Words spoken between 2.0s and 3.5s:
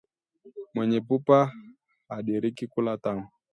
hadiriki kula tamu